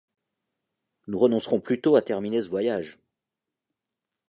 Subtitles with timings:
[1.05, 2.97] Nous renoncerons plutôt à terminer ce voyage!